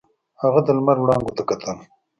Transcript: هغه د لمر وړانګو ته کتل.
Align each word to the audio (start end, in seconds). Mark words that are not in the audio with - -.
هغه 0.41 0.59
د 0.63 0.67
لمر 0.77 0.97
وړانګو 0.99 1.35
ته 1.37 1.43
کتل. 1.49 1.77